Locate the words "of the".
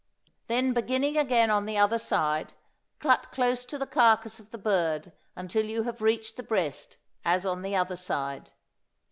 4.39-4.57